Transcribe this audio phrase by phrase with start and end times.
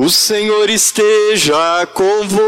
[0.00, 2.46] O Senhor esteja convosco.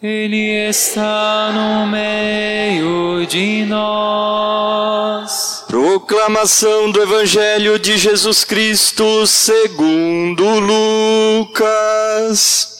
[0.00, 5.64] Ele está no meio de nós.
[5.66, 12.78] Proclamação do Evangelho de Jesus Cristo segundo Lucas.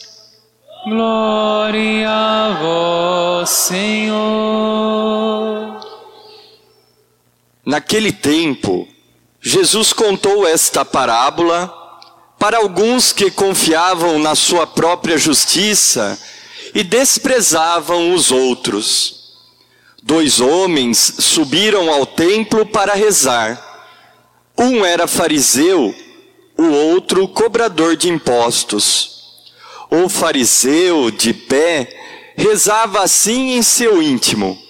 [0.87, 4.13] Glória a vós, Senhor.
[7.65, 8.87] Naquele tempo,
[9.41, 11.82] Jesus contou esta parábola
[12.43, 16.19] para alguns que confiavam na sua própria justiça
[16.75, 19.31] e desprezavam os outros.
[20.01, 23.57] Dois homens subiram ao templo para rezar.
[24.57, 25.95] Um era fariseu,
[26.57, 29.45] o outro cobrador de impostos.
[29.89, 31.87] O fariseu, de pé,
[32.35, 34.61] rezava assim em seu íntimo: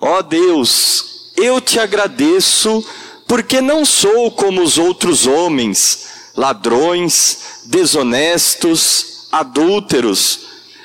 [0.00, 2.82] Ó oh Deus, eu te agradeço,
[3.28, 10.40] porque não sou como os outros homens, ladrões, desonestos, adúlteros,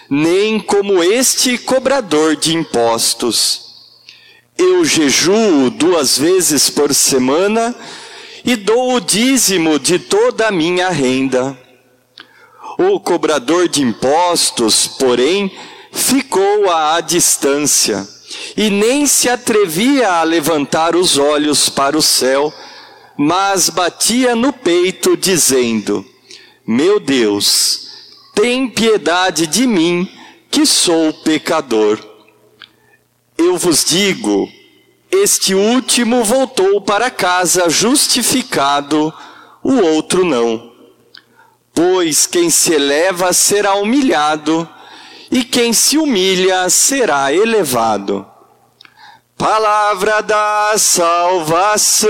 [0.09, 3.61] nem como este cobrador de impostos.
[4.57, 7.75] Eu jejuo duas vezes por semana
[8.43, 11.57] e dou o dízimo de toda a minha renda.
[12.77, 15.51] O cobrador de impostos, porém,
[15.91, 18.07] ficou à distância
[18.55, 22.53] e nem se atrevia a levantar os olhos para o céu,
[23.21, 26.05] mas batia no peito, dizendo:
[26.65, 27.89] Meu Deus,
[28.33, 30.09] tem piedade de mim,
[30.49, 31.99] que sou pecador.
[33.37, 34.49] Eu vos digo,
[35.11, 39.13] este último voltou para casa justificado,
[39.61, 40.71] o outro não.
[41.73, 44.65] Pois quem se eleva será humilhado,
[45.29, 48.25] e quem se humilha será elevado.
[49.39, 52.09] Palavra da salvação.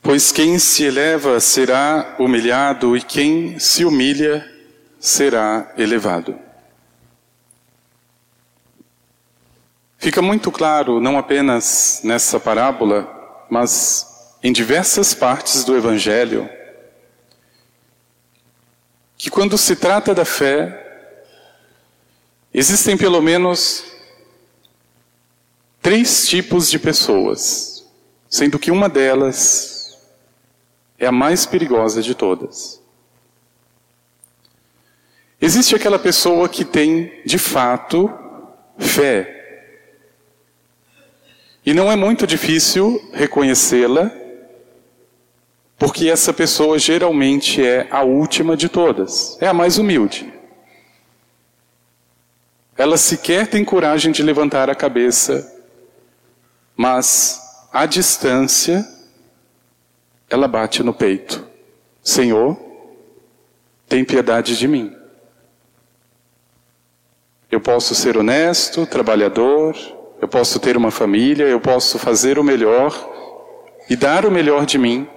[0.00, 4.50] Pois quem se eleva será humilhado, e quem se humilha
[4.98, 6.34] será elevado.
[9.98, 13.06] Fica muito claro, não apenas nessa parábola,
[13.50, 16.48] mas em diversas partes do Evangelho,
[19.18, 21.12] que quando se trata da fé,
[22.54, 23.84] existem pelo menos
[25.82, 27.84] três tipos de pessoas,
[28.30, 29.98] sendo que uma delas
[30.96, 32.80] é a mais perigosa de todas.
[35.40, 38.12] Existe aquela pessoa que tem, de fato,
[38.78, 39.34] fé.
[41.66, 44.12] E não é muito difícil reconhecê-la,
[45.78, 50.32] porque essa pessoa geralmente é a última de todas, é a mais humilde.
[52.76, 55.52] Ela sequer tem coragem de levantar a cabeça,
[56.76, 57.40] mas
[57.72, 58.86] à distância
[60.28, 61.46] ela bate no peito:
[62.02, 62.58] Senhor,
[63.88, 64.94] tem piedade de mim.
[67.50, 69.76] Eu posso ser honesto, trabalhador,
[70.20, 72.92] eu posso ter uma família, eu posso fazer o melhor
[73.88, 75.08] e dar o melhor de mim,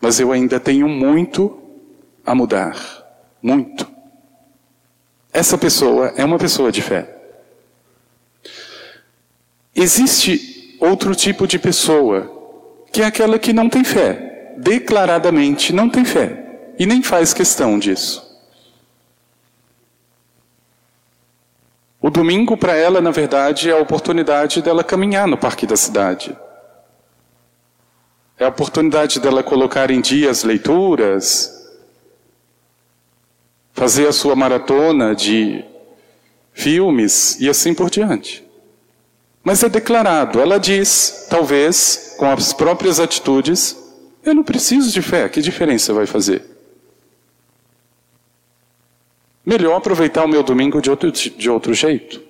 [0.00, 1.60] mas eu ainda tenho muito
[2.24, 2.76] a mudar.
[3.42, 3.86] Muito.
[5.32, 7.14] Essa pessoa é uma pessoa de fé.
[9.74, 12.32] Existe outro tipo de pessoa
[12.92, 17.78] que é aquela que não tem fé, declaradamente não tem fé, e nem faz questão
[17.78, 18.24] disso.
[22.00, 26.34] O domingo para ela, na verdade, é a oportunidade dela caminhar no parque da cidade.
[28.38, 31.56] É a oportunidade dela colocar em dia as leituras,
[33.72, 35.64] fazer a sua maratona de
[36.52, 38.44] filmes e assim por diante.
[39.42, 43.76] Mas é declarado, ela diz, talvez, com as próprias atitudes,
[44.24, 46.42] eu não preciso de fé, que diferença vai fazer?
[49.44, 52.20] Melhor aproveitar o meu domingo de outro, de outro jeito.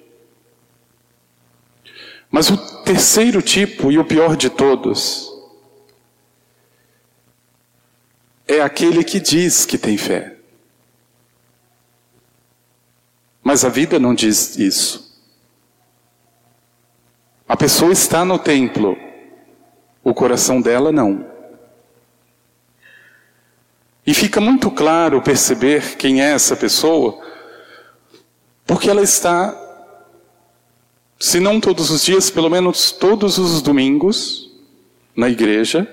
[2.30, 5.32] Mas o terceiro tipo, e o pior de todos,
[8.46, 10.36] é aquele que diz que tem fé.
[13.42, 15.06] Mas a vida não diz isso.
[17.48, 18.96] A pessoa está no templo,
[20.02, 21.26] o coração dela não.
[24.04, 27.20] E fica muito claro perceber quem é essa pessoa,
[28.64, 29.56] porque ela está,
[31.18, 34.52] se não todos os dias, pelo menos todos os domingos,
[35.14, 35.88] na igreja,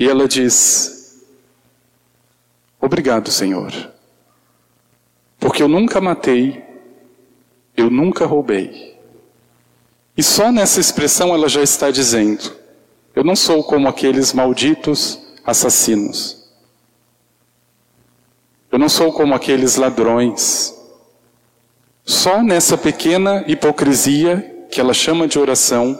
[0.00, 1.20] e ela diz:
[2.80, 3.70] Obrigado, Senhor,
[5.38, 6.64] porque eu nunca matei
[7.76, 8.98] Eu nunca roubei.
[10.16, 12.56] E só nessa expressão ela já está dizendo:
[13.14, 16.50] Eu não sou como aqueles malditos assassinos.
[18.72, 20.74] Eu não sou como aqueles ladrões.
[22.04, 25.98] Só nessa pequena hipocrisia que ela chama de oração,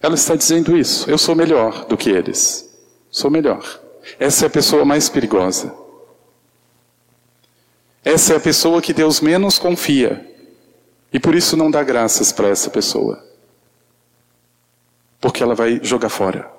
[0.00, 1.10] ela está dizendo isso.
[1.10, 2.69] Eu sou melhor do que eles.
[3.10, 3.80] Sou melhor.
[4.18, 5.74] Essa é a pessoa mais perigosa.
[8.04, 10.26] Essa é a pessoa que Deus menos confia.
[11.12, 13.22] E por isso não dá graças para essa pessoa.
[15.20, 16.50] Porque ela vai jogar fora.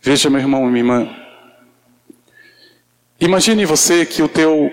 [0.00, 1.16] Veja, meu irmão e minha irmã.
[3.20, 4.70] Imagine você que o teu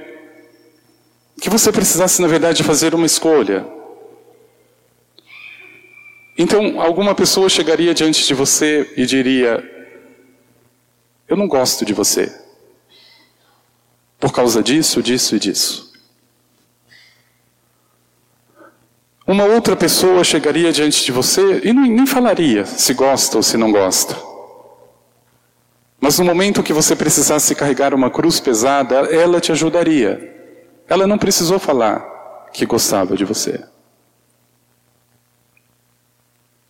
[1.39, 3.76] que você precisasse na verdade fazer uma escolha.
[6.37, 9.63] Então, alguma pessoa chegaria diante de você e diria:
[11.27, 12.31] Eu não gosto de você.
[14.19, 15.87] Por causa disso, disso e disso.
[19.25, 23.71] Uma outra pessoa chegaria diante de você e nem falaria se gosta ou se não
[23.71, 24.15] gosta.
[25.99, 30.35] Mas no momento que você precisasse carregar uma cruz pesada, ela te ajudaria.
[30.87, 33.61] Ela não precisou falar que gostava de você.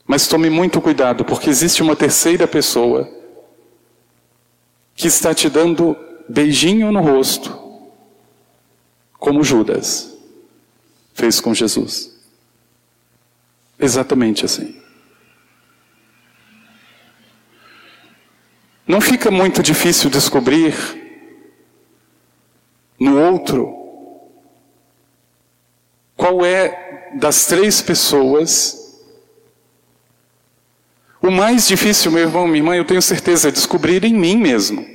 [0.07, 3.11] Mas tome muito cuidado, porque existe uma terceira pessoa
[4.95, 5.95] que está te dando
[6.29, 7.55] beijinho no rosto,
[9.19, 10.17] como Judas
[11.13, 12.15] fez com Jesus.
[13.77, 14.81] Exatamente assim.
[18.87, 20.73] Não fica muito difícil descobrir
[22.97, 23.75] no outro
[26.15, 28.86] qual é das três pessoas.
[31.27, 34.87] O mais difícil, meu irmão, minha irmã, eu tenho certeza, é descobrir em mim mesmo.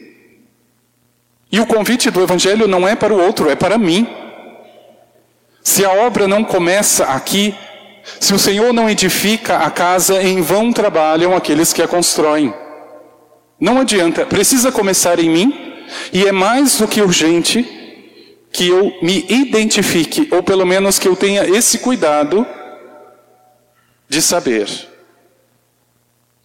[1.52, 4.08] E o convite do Evangelho não é para o outro, é para mim.
[5.62, 7.54] Se a obra não começa aqui,
[8.18, 12.54] se o Senhor não edifica a casa, em vão trabalham aqueles que a constroem.
[13.60, 17.62] Não adianta, precisa começar em mim, e é mais do que urgente
[18.50, 22.46] que eu me identifique, ou pelo menos que eu tenha esse cuidado
[24.08, 24.91] de saber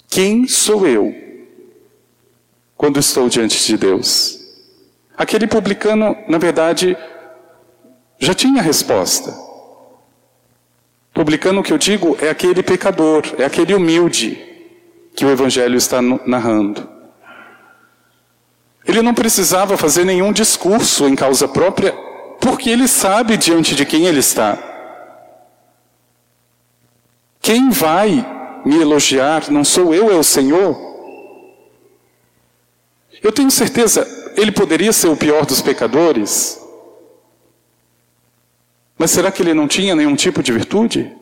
[0.07, 1.13] quem sou eu
[2.75, 4.39] quando estou diante de Deus.
[5.17, 6.95] Aquele publicano, na verdade,
[8.19, 9.33] já tinha resposta.
[11.13, 14.39] Publicano que eu digo é aquele pecador, é aquele humilde
[15.15, 16.87] que o Evangelho está narrando.
[18.85, 21.91] Ele não precisava fazer nenhum discurso em causa própria,
[22.39, 24.57] porque ele sabe diante de quem ele está.
[27.41, 28.36] Quem vai
[28.67, 30.77] me elogiar não sou eu, é o Senhor.
[33.23, 34.05] Eu tenho certeza,
[34.35, 36.61] ele poderia ser o pior dos pecadores,
[38.97, 41.15] mas será que ele não tinha nenhum tipo de virtude?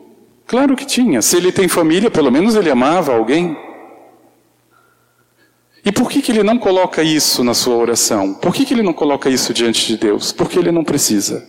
[0.47, 1.21] Claro que tinha.
[1.21, 3.57] Se ele tem família, pelo menos ele amava alguém.
[5.83, 8.33] E por que, que ele não coloca isso na sua oração?
[8.33, 10.31] Por que, que ele não coloca isso diante de Deus?
[10.31, 11.47] Porque ele não precisa.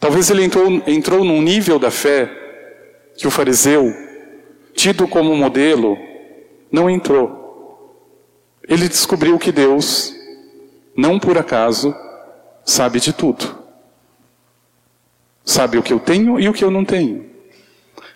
[0.00, 2.43] Talvez ele entrou, entrou num nível da fé
[3.16, 3.92] que o fariseu,
[4.74, 5.96] tido como modelo,
[6.70, 7.42] não entrou.
[8.68, 10.14] Ele descobriu que Deus,
[10.96, 11.94] não por acaso,
[12.64, 13.58] sabe de tudo.
[15.44, 17.30] Sabe o que eu tenho e o que eu não tenho.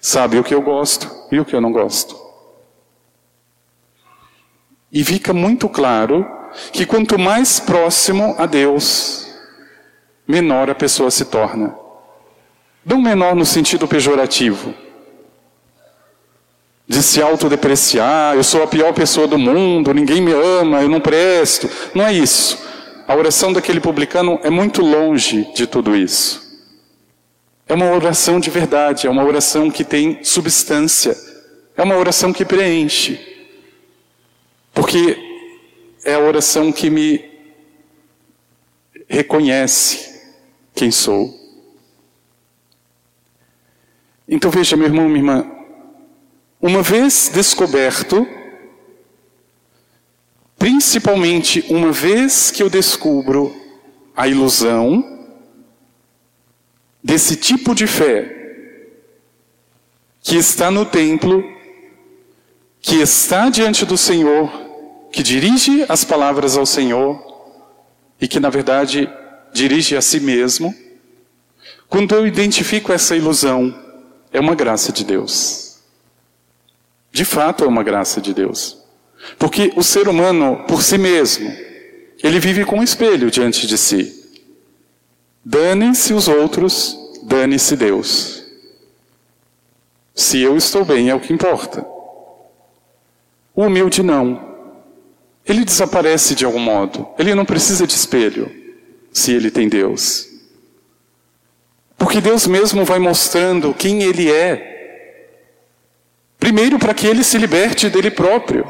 [0.00, 2.16] Sabe o que eu gosto e o que eu não gosto.
[4.90, 6.26] E fica muito claro
[6.72, 9.28] que quanto mais próximo a Deus,
[10.26, 11.74] menor a pessoa se torna.
[12.84, 14.74] Não menor no sentido pejorativo,
[16.88, 21.00] de se autodepreciar, eu sou a pior pessoa do mundo, ninguém me ama, eu não
[21.00, 21.68] presto.
[21.94, 22.66] Não é isso.
[23.06, 26.48] A oração daquele publicano é muito longe de tudo isso.
[27.66, 31.14] É uma oração de verdade, é uma oração que tem substância,
[31.76, 33.20] é uma oração que preenche.
[34.72, 35.18] Porque
[36.04, 37.22] é a oração que me
[39.06, 40.22] reconhece
[40.74, 41.38] quem sou.
[44.26, 45.57] Então veja, meu irmão, minha irmã,
[46.60, 48.26] uma vez descoberto,
[50.58, 53.54] principalmente uma vez que eu descubro
[54.16, 55.18] a ilusão,
[57.02, 58.34] desse tipo de fé
[60.20, 61.42] que está no templo,
[62.80, 64.50] que está diante do Senhor,
[65.10, 67.18] que dirige as palavras ao Senhor
[68.20, 69.08] e que, na verdade,
[69.52, 70.74] dirige a si mesmo,
[71.88, 73.74] quando eu identifico essa ilusão,
[74.30, 75.67] é uma graça de Deus.
[77.10, 78.78] De fato, é uma graça de Deus.
[79.38, 81.50] Porque o ser humano, por si mesmo,
[82.22, 84.14] ele vive com um espelho diante de si.
[85.44, 88.44] Dane-se os outros, dane-se Deus.
[90.14, 91.86] Se eu estou bem é o que importa.
[93.54, 94.48] O humilde não.
[95.46, 97.08] Ele desaparece de algum modo.
[97.18, 98.50] Ele não precisa de espelho,
[99.12, 100.28] se ele tem Deus.
[101.96, 104.67] Porque Deus mesmo vai mostrando quem ele é.
[106.38, 108.64] Primeiro, para que ele se liberte dele próprio.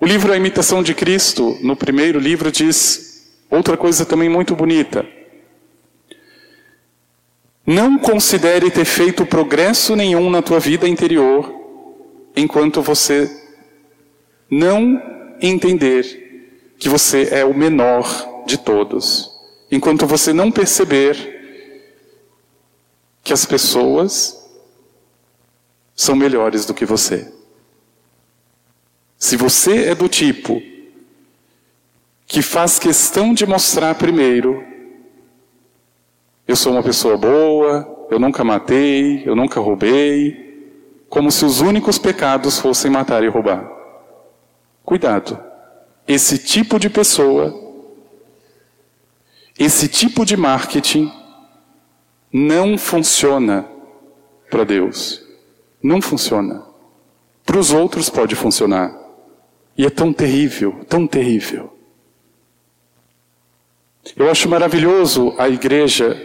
[0.00, 5.06] O livro A Imitação de Cristo, no primeiro livro, diz outra coisa também muito bonita.
[7.66, 11.52] Não considere ter feito progresso nenhum na tua vida interior
[12.36, 13.30] enquanto você
[14.50, 15.00] não
[15.40, 19.30] entender que você é o menor de todos.
[19.70, 21.16] Enquanto você não perceber
[23.22, 24.43] que as pessoas
[25.94, 27.32] são melhores do que você.
[29.16, 30.62] Se você é do tipo
[32.26, 34.64] que faz questão de mostrar primeiro,
[36.46, 40.44] eu sou uma pessoa boa, eu nunca matei, eu nunca roubei,
[41.08, 43.70] como se os únicos pecados fossem matar e roubar.
[44.84, 45.42] Cuidado.
[46.06, 47.54] Esse tipo de pessoa,
[49.58, 51.10] esse tipo de marketing
[52.32, 53.66] não funciona
[54.50, 55.23] para Deus.
[55.84, 56.62] Não funciona.
[57.44, 58.98] Para os outros pode funcionar.
[59.76, 61.74] E é tão terrível, tão terrível.
[64.16, 66.16] Eu acho maravilhoso a igreja,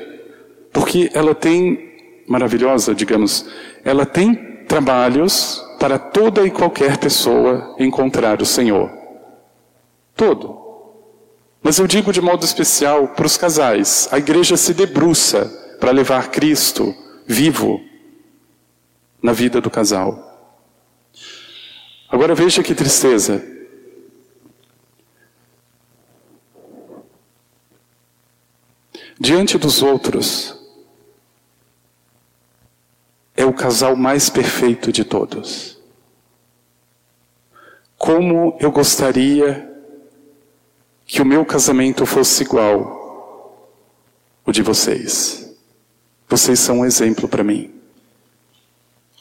[0.71, 3.45] porque ela tem, maravilhosa, digamos,
[3.83, 8.89] ela tem trabalhos para toda e qualquer pessoa encontrar o Senhor.
[10.15, 10.57] Todo.
[11.61, 15.45] Mas eu digo de modo especial para os casais: a igreja se debruça
[15.81, 16.95] para levar Cristo
[17.27, 17.88] vivo
[19.21, 20.25] na vida do casal.
[22.09, 23.43] Agora veja que tristeza.
[29.19, 30.57] Diante dos outros,
[33.35, 35.77] é o casal mais perfeito de todos.
[37.97, 39.69] Como eu gostaria
[41.05, 42.99] que o meu casamento fosse igual
[44.45, 45.55] o de vocês.
[46.27, 47.78] Vocês são um exemplo para mim.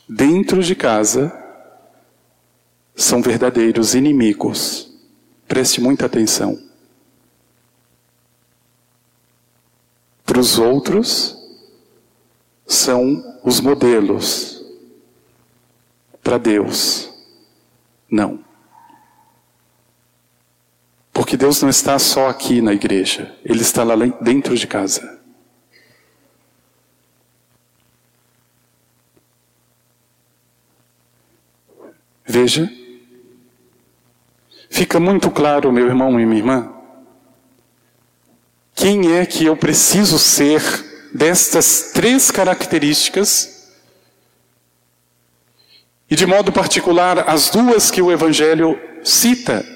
[0.09, 1.33] Dentro de casa,
[2.97, 4.91] são verdadeiros inimigos.
[5.47, 6.59] Preste muita atenção.
[10.25, 11.37] Para os outros,
[12.67, 14.65] são os modelos.
[16.23, 17.11] Para Deus,
[18.11, 18.45] não.
[21.13, 25.18] Porque Deus não está só aqui na igreja, Ele está lá dentro de casa.
[32.41, 32.71] Veja,
[34.71, 36.73] fica muito claro, meu irmão e minha irmã,
[38.77, 40.63] quem é que eu preciso ser
[41.13, 43.73] destas três características,
[46.09, 49.67] e de modo particular as duas que o Evangelho cita.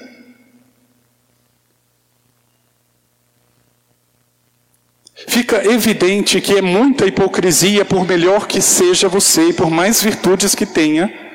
[5.27, 10.55] Fica evidente que é muita hipocrisia, por melhor que seja você e por mais virtudes
[10.55, 11.32] que tenha,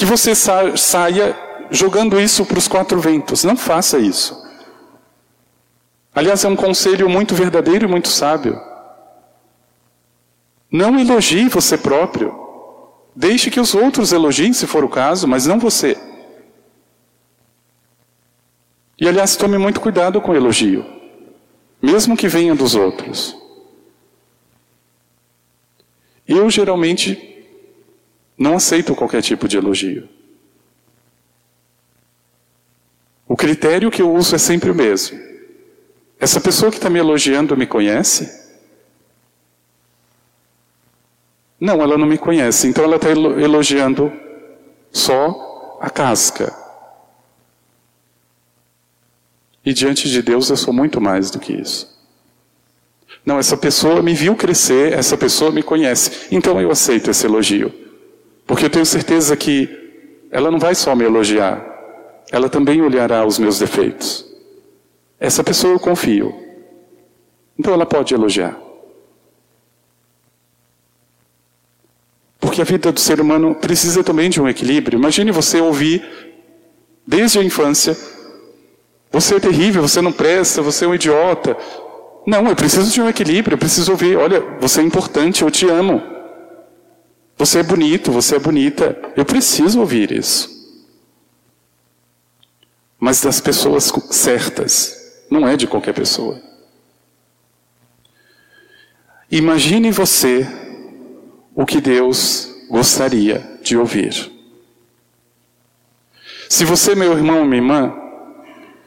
[0.00, 1.36] que você saia
[1.70, 3.44] jogando isso para os quatro ventos.
[3.44, 4.34] Não faça isso.
[6.14, 8.58] Aliás, é um conselho muito verdadeiro e muito sábio.
[10.72, 12.34] Não elogie você próprio.
[13.14, 15.98] Deixe que os outros elogiem, se for o caso, mas não você.
[18.98, 20.82] E aliás, tome muito cuidado com o elogio,
[21.82, 23.36] mesmo que venha dos outros.
[26.26, 27.29] Eu geralmente
[28.40, 30.08] não aceito qualquer tipo de elogio.
[33.28, 35.20] O critério que eu uso é sempre o mesmo.
[36.18, 38.40] Essa pessoa que está me elogiando me conhece?
[41.60, 42.66] Não, ela não me conhece.
[42.66, 44.10] Então ela está elogiando
[44.90, 46.56] só a casca.
[49.62, 51.94] E diante de Deus eu sou muito mais do que isso.
[53.22, 56.28] Não, essa pessoa me viu crescer, essa pessoa me conhece.
[56.32, 57.89] Então eu aceito esse elogio.
[58.50, 61.64] Porque eu tenho certeza que ela não vai só me elogiar,
[62.32, 64.26] ela também olhará os meus defeitos.
[65.20, 66.34] Essa pessoa eu confio.
[67.56, 68.58] Então ela pode elogiar.
[72.40, 74.98] Porque a vida do ser humano precisa também de um equilíbrio.
[74.98, 76.04] Imagine você ouvir,
[77.06, 77.96] desde a infância,
[79.12, 81.56] você é terrível, você não presta, você é um idiota.
[82.26, 85.68] Não, eu preciso de um equilíbrio, eu preciso ouvir, olha, você é importante, eu te
[85.68, 86.18] amo.
[87.40, 88.94] Você é bonito, você é bonita.
[89.16, 90.76] Eu preciso ouvir isso.
[92.98, 96.38] Mas das pessoas certas, não é de qualquer pessoa.
[99.30, 100.46] Imagine você
[101.54, 104.30] o que Deus gostaria de ouvir.
[106.46, 107.94] Se você, meu irmão, minha irmã,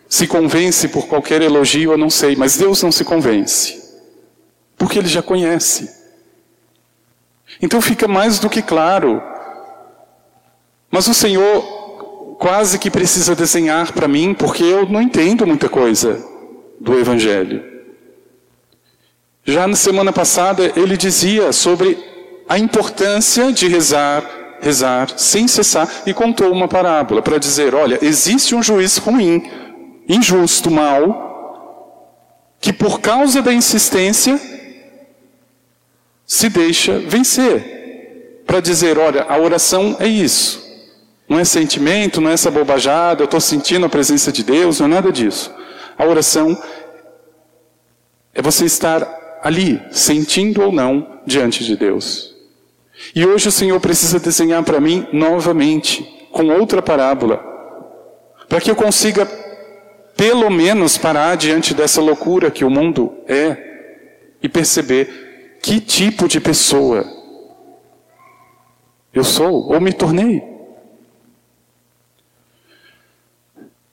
[0.08, 3.82] se convence por qualquer elogio, eu não sei, mas Deus não se convence,
[4.78, 6.03] porque Ele já conhece.
[7.62, 9.22] Então fica mais do que claro.
[10.92, 16.24] Mas o Senhor quase que precisa desenhar para mim, porque eu não entendo muita coisa
[16.80, 17.64] do Evangelho.
[19.46, 21.98] Já na semana passada, ele dizia sobre
[22.48, 24.24] a importância de rezar
[24.64, 29.44] rezar sem cessar e contou uma parábola para dizer: olha, existe um juiz ruim,
[30.08, 34.40] injusto, mau, que por causa da insistência
[36.34, 38.42] se deixa vencer.
[38.46, 40.63] Para dizer: olha, a oração é isso.
[41.30, 44.88] Não é sentimento, não é essa bobajada, eu estou sentindo a presença de Deus, não
[44.88, 45.54] é nada disso.
[45.96, 46.60] A oração
[48.34, 52.36] é você estar ali, sentindo ou não, diante de Deus.
[53.16, 57.38] E hoje o Senhor precisa desenhar para mim novamente, com outra parábola,
[58.50, 59.25] para que eu consiga,
[60.18, 63.56] pelo menos, parar diante dessa loucura que o mundo é
[64.42, 65.23] e perceber
[65.63, 67.05] que tipo de pessoa
[69.13, 70.43] eu sou ou me tornei.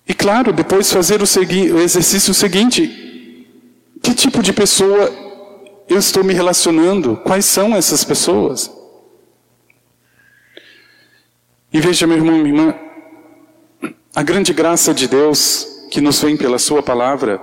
[0.08, 3.46] E claro, depois fazer o, o exercício seguinte:
[4.02, 5.14] que tipo de pessoa
[5.88, 7.16] eu estou me relacionando?
[7.18, 8.68] Quais são essas pessoas?
[11.72, 12.74] E veja, meu irmão, minha irmã,
[14.12, 17.40] a grande graça de Deus que nos vem pela Sua palavra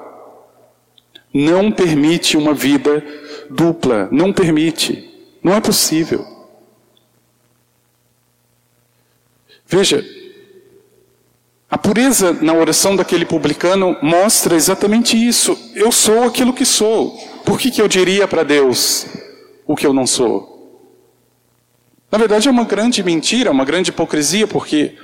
[1.33, 3.01] não permite uma vida
[3.49, 5.09] dupla, não permite,
[5.43, 6.25] não é possível.
[9.65, 10.03] Veja,
[11.69, 15.57] a pureza na oração daquele publicano mostra exatamente isso.
[15.75, 17.17] Eu sou aquilo que sou.
[17.45, 19.05] Por que, que eu diria para Deus
[19.65, 20.55] o que eu não sou?
[22.09, 24.95] Na verdade, é uma grande mentira, uma grande hipocrisia, porque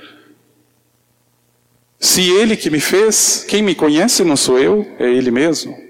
[2.00, 5.83] se Ele que me fez, quem me conhece não sou eu, é Ele mesmo.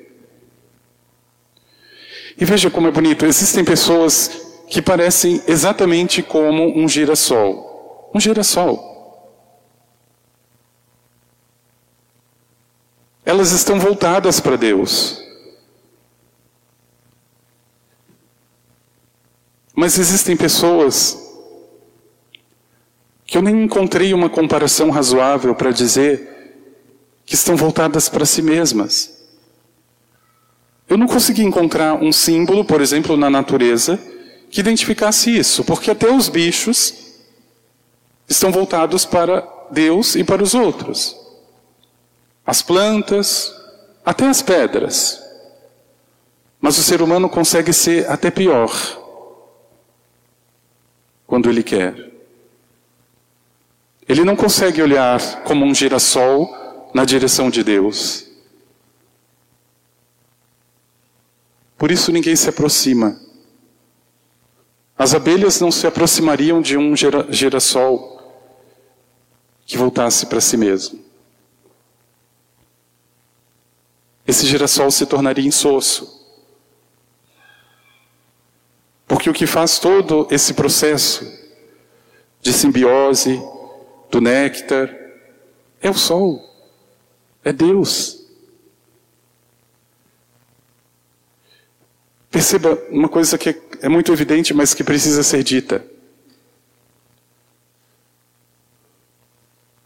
[2.36, 4.30] E veja como é bonito: existem pessoas
[4.68, 8.10] que parecem exatamente como um girassol.
[8.14, 8.92] Um girassol.
[13.24, 15.22] Elas estão voltadas para Deus.
[19.74, 21.20] Mas existem pessoas
[23.26, 26.30] que eu nem encontrei uma comparação razoável para dizer
[27.24, 29.23] que estão voltadas para si mesmas.
[30.88, 33.98] Eu não consegui encontrar um símbolo, por exemplo, na natureza,
[34.50, 36.94] que identificasse isso, porque até os bichos
[38.28, 41.16] estão voltados para Deus e para os outros.
[42.46, 43.52] As plantas,
[44.04, 45.20] até as pedras.
[46.60, 48.70] Mas o ser humano consegue ser até pior
[51.26, 52.12] quando ele quer.
[54.06, 56.54] Ele não consegue olhar como um girassol
[56.92, 58.23] na direção de Deus.
[61.84, 63.20] Por isso ninguém se aproxima.
[64.96, 68.40] As abelhas não se aproximariam de um girassol
[69.66, 70.98] que voltasse para si mesmo.
[74.26, 76.26] Esse girassol se tornaria insosso.
[79.06, 81.30] Porque o que faz todo esse processo
[82.40, 83.42] de simbiose,
[84.10, 84.88] do néctar,
[85.82, 86.50] é o sol,
[87.44, 88.23] é Deus.
[92.44, 95.82] Perceba uma coisa que é muito evidente, mas que precisa ser dita.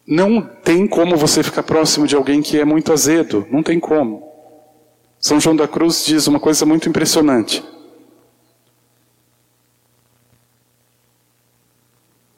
[0.05, 4.29] Não tem como você ficar próximo de alguém que é muito azedo, não tem como.
[5.21, 7.65] São João da Cruz diz uma coisa muito impressionante.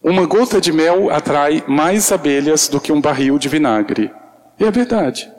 [0.03, 4.13] Uma gota de mel atrai mais abelhas do que um barril de vinagre.
[4.59, 5.33] E é verdade.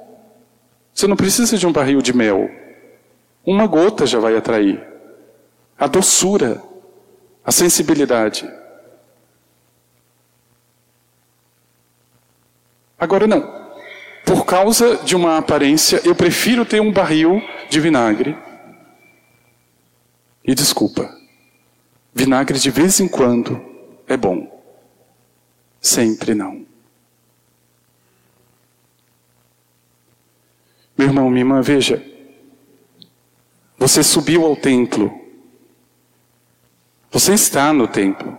[0.91, 2.49] Você não precisa de um barril de mel.
[3.45, 4.85] Uma gota já vai atrair.
[5.77, 6.61] A doçura,
[7.43, 8.47] a sensibilidade.
[12.99, 13.61] Agora não.
[14.23, 18.37] Por causa de uma aparência, eu prefiro ter um barril de vinagre.
[20.45, 21.11] E desculpa,
[22.13, 23.59] vinagre de vez em quando
[24.07, 24.61] é bom.
[25.79, 26.65] Sempre não.
[30.95, 32.10] Meu irmão, minha irmã, veja.
[33.91, 35.11] Você subiu ao templo.
[37.11, 38.37] Você está no templo.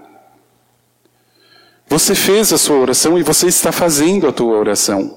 [1.86, 5.14] Você fez a sua oração e você está fazendo a tua oração.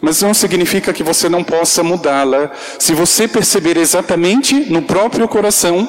[0.00, 5.88] Mas não significa que você não possa mudá-la se você perceber exatamente no próprio coração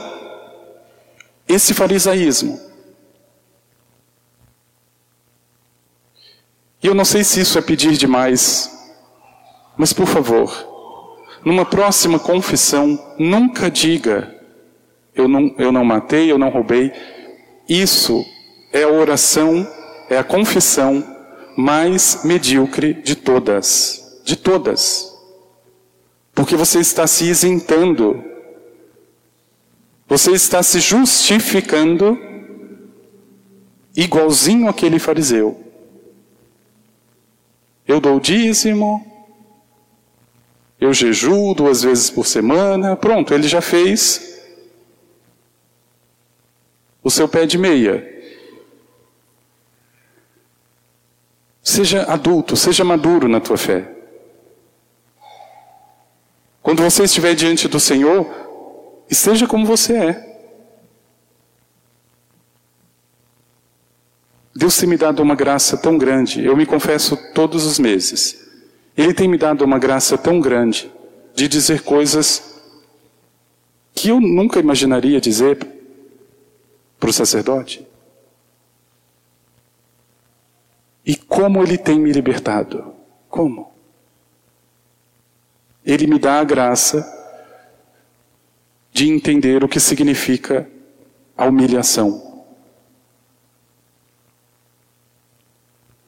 [1.47, 2.61] esse farisaísmo.
[6.83, 8.69] E eu não sei se isso é pedir demais,
[9.75, 10.72] mas por favor,
[11.45, 14.33] numa próxima confissão, nunca diga:
[15.15, 16.91] eu não, eu não matei, eu não roubei.
[17.67, 18.25] Isso
[18.71, 19.67] é a oração,
[20.09, 21.03] é a confissão
[21.55, 24.21] mais medíocre de todas.
[24.23, 25.13] De todas.
[26.33, 28.23] Porque você está se isentando.
[30.07, 32.19] Você está se justificando
[33.95, 35.59] igualzinho aquele fariseu.
[37.87, 39.12] Eu dou dízimo,
[40.83, 44.43] eu jejuo duas vezes por semana, pronto, ele já fez
[47.01, 48.05] o seu pé de meia.
[51.61, 53.89] Seja adulto, seja maduro na tua fé.
[56.61, 58.27] Quando você estiver diante do Senhor,
[59.09, 60.33] esteja como você é.
[64.53, 68.42] Deus tem me dado uma graça tão grande, eu me confesso todos os meses.
[68.95, 70.91] Ele tem me dado uma graça tão grande
[71.33, 72.61] de dizer coisas
[73.93, 75.57] que eu nunca imaginaria dizer
[76.99, 77.85] para o sacerdote.
[81.05, 82.93] E como Ele tem me libertado?
[83.27, 83.73] Como?
[85.85, 87.03] Ele me dá a graça
[88.91, 90.69] de entender o que significa
[91.35, 92.45] a humilhação.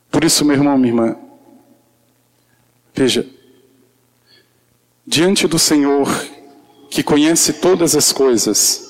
[0.10, 1.25] Por isso, meu irmão, minha irmã,
[2.96, 3.28] veja,
[5.06, 6.08] diante do Senhor
[6.90, 8.90] que conhece todas as coisas,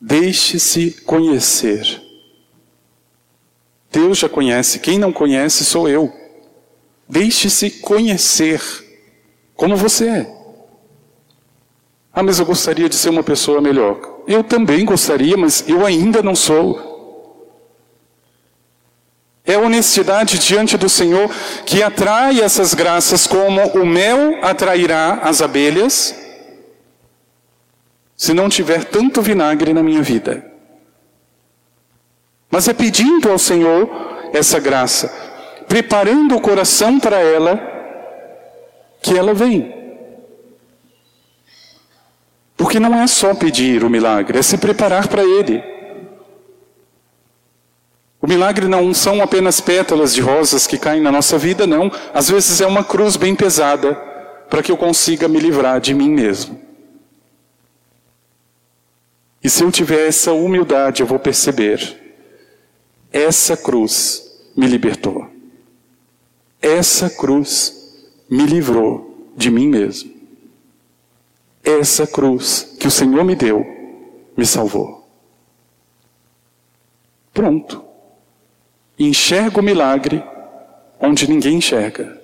[0.00, 2.02] deixe-se conhecer.
[3.92, 6.12] Deus já conhece, quem não conhece sou eu.
[7.08, 8.60] Deixe-se conhecer
[9.54, 10.38] como você é.
[12.12, 14.22] Ah, mas eu gostaria de ser uma pessoa melhor.
[14.26, 16.87] Eu também gostaria, mas eu ainda não sou.
[19.48, 21.30] É honestidade diante do Senhor
[21.64, 26.14] que atrai essas graças, como o mel atrairá as abelhas,
[28.14, 30.44] se não tiver tanto vinagre na minha vida.
[32.50, 33.88] Mas é pedindo ao Senhor
[34.34, 35.10] essa graça,
[35.66, 37.58] preparando o coração para ela,
[39.00, 39.74] que ela vem.
[42.54, 45.77] Porque não é só pedir o milagre, é se preparar para ele.
[48.28, 51.90] Milagre não são apenas pétalas de rosas que caem na nossa vida, não.
[52.12, 53.94] Às vezes é uma cruz bem pesada
[54.50, 56.60] para que eu consiga me livrar de mim mesmo.
[59.42, 61.98] E se eu tiver essa humildade, eu vou perceber
[63.10, 65.26] essa cruz me libertou.
[66.60, 70.12] Essa cruz me livrou de mim mesmo.
[71.64, 73.64] Essa cruz que o Senhor me deu
[74.36, 75.08] me salvou.
[77.32, 77.87] Pronto.
[78.98, 80.22] Enxergo o milagre
[81.00, 82.20] onde ninguém enxerga.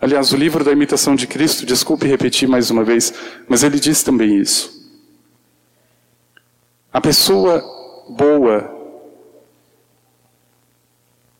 [0.00, 3.14] Aliás, o livro da imitação de Cristo, desculpe repetir mais uma vez,
[3.48, 4.82] mas ele diz também isso.
[6.92, 7.62] A pessoa
[8.08, 8.68] boa,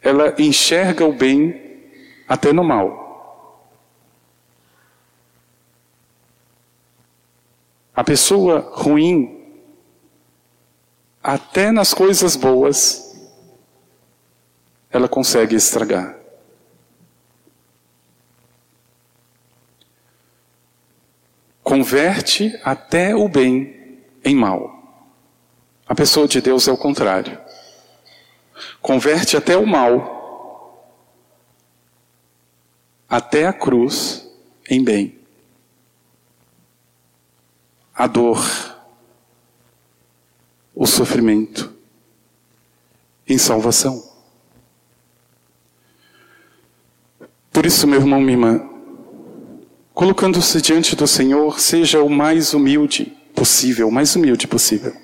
[0.00, 1.60] ela enxerga o bem
[2.28, 3.02] até no mal.
[7.94, 9.41] A pessoa ruim,
[11.22, 13.16] até nas coisas boas,
[14.90, 16.16] ela consegue estragar.
[21.62, 24.82] Converte até o bem em mal.
[25.86, 27.38] A pessoa de Deus é o contrário.
[28.80, 31.02] Converte até o mal,
[33.08, 34.28] até a cruz,
[34.68, 35.18] em bem.
[37.94, 38.42] A dor,
[40.74, 41.72] o sofrimento,
[43.28, 44.02] em salvação.
[47.52, 48.70] Por isso, meu irmão, minha irmã,
[49.92, 54.96] colocando-se diante do Senhor, seja o mais humilde possível, o mais humilde possível.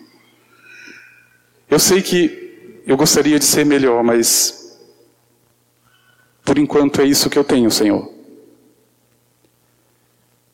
[1.71, 4.79] Eu sei que eu gostaria de ser melhor, mas
[6.43, 8.11] por enquanto é isso que eu tenho, Senhor.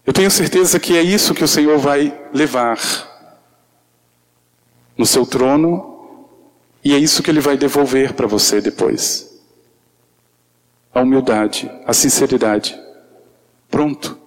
[0.04, 2.76] Eu tenho certeza que é isso que o Senhor vai levar
[4.96, 6.28] no seu trono
[6.84, 9.30] e é isso que Ele vai devolver para você depois.
[10.92, 12.78] A humildade, a sinceridade.
[13.70, 14.18] Pronto.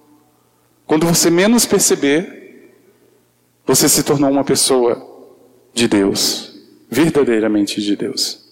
[0.86, 2.74] Quando você menos perceber,
[3.66, 5.06] você se tornou uma pessoa
[5.72, 6.52] de Deus
[6.90, 8.46] verdadeiramente de Deus.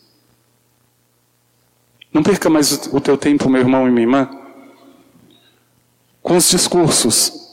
[2.13, 4.31] Não perca mais o teu tempo, meu irmão e minha irmã,
[6.23, 7.47] com os discursos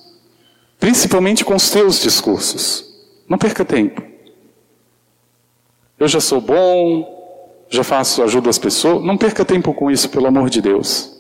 [0.84, 2.84] Principalmente com os teus discursos.
[3.30, 4.04] Não perca tempo.
[6.04, 9.06] Eu já sou bom, já faço, ajudo as pessoas.
[9.06, 11.18] Não perca tempo com isso, pelo amor de Deus.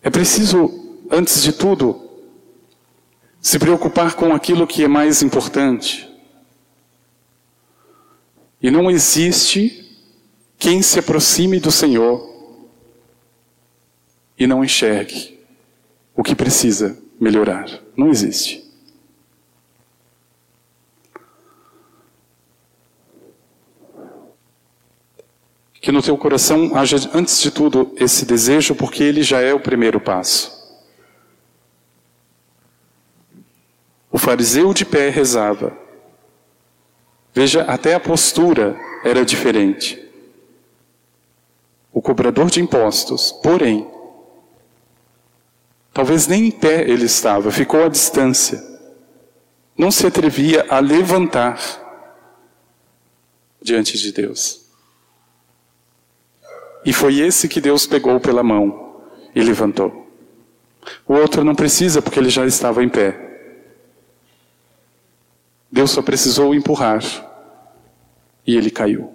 [0.00, 0.70] É preciso,
[1.10, 2.00] antes de tudo,
[3.40, 6.08] se preocupar com aquilo que é mais importante.
[8.62, 9.98] E não existe
[10.56, 12.32] quem se aproxime do Senhor
[14.38, 15.36] e não enxergue
[16.14, 17.68] o que precisa melhorar.
[17.96, 18.67] Não existe.
[25.88, 29.58] Que no teu coração haja, antes de tudo, esse desejo, porque ele já é o
[29.58, 30.52] primeiro passo.
[34.12, 35.74] O fariseu de pé rezava.
[37.32, 40.06] Veja, até a postura era diferente.
[41.90, 43.90] O cobrador de impostos, porém,
[45.94, 48.62] talvez nem em pé ele estava, ficou à distância.
[49.74, 51.58] Não se atrevia a levantar
[53.62, 54.57] diante de Deus.
[56.88, 59.02] E foi esse que Deus pegou pela mão
[59.34, 60.10] e levantou.
[61.06, 63.60] O outro não precisa porque ele já estava em pé.
[65.70, 67.02] Deus só precisou empurrar
[68.46, 69.14] e ele caiu.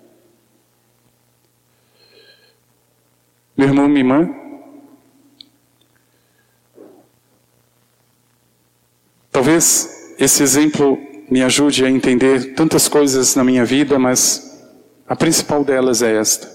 [3.57, 4.29] Meu irmão, minha irmã,
[9.31, 14.63] talvez esse exemplo me ajude a entender tantas coisas na minha vida, mas
[15.07, 16.52] a principal delas é esta.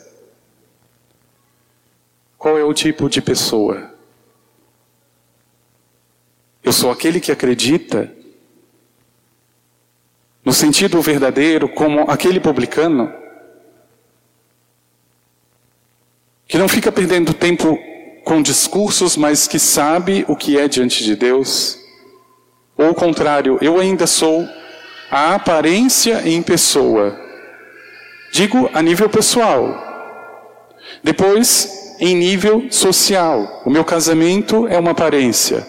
[2.38, 3.92] Qual é o tipo de pessoa?
[6.62, 8.14] Eu sou aquele que acredita
[10.44, 13.12] no sentido verdadeiro, como aquele publicano,
[16.46, 17.76] que não fica perdendo tempo
[18.24, 21.78] com discursos, mas que sabe o que é diante de Deus.
[22.76, 24.48] Ou o contrário, eu ainda sou
[25.10, 27.18] a aparência em pessoa.
[28.30, 29.86] Digo a nível pessoal.
[31.02, 33.62] Depois, em nível social.
[33.64, 35.66] O meu casamento é uma aparência.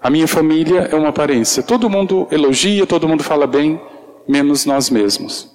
[0.00, 1.62] A minha família é uma aparência.
[1.62, 3.80] Todo mundo elogia, todo mundo fala bem
[4.26, 5.54] menos nós mesmos.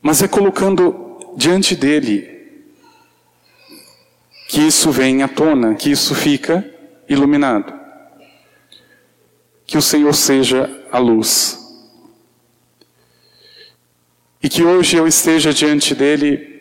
[0.00, 2.32] Mas é colocando diante dele
[4.48, 6.68] que isso vem à tona, que isso fica
[7.08, 7.72] iluminado.
[9.64, 11.61] Que o Senhor seja a luz.
[14.42, 16.60] E que hoje eu esteja diante dele,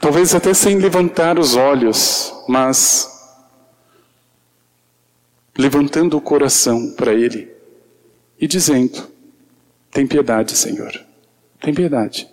[0.00, 3.08] talvez até sem levantar os olhos, mas
[5.56, 7.48] levantando o coração para Ele
[8.40, 9.08] e dizendo:
[9.90, 10.92] Tem piedade, Senhor,
[11.60, 12.28] tem piedade.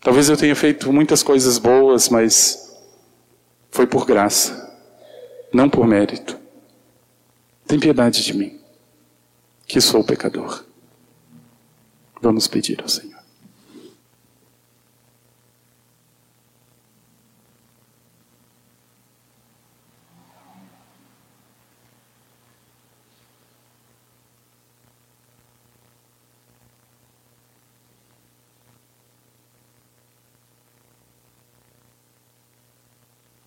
[0.00, 2.76] Talvez eu tenha feito muitas coisas boas, mas
[3.70, 4.76] foi por graça,
[5.52, 6.36] não por mérito.
[7.66, 8.60] Tem piedade de mim,
[9.66, 10.65] que sou pecador.
[12.20, 13.15] Vamos pedir ao Senhor.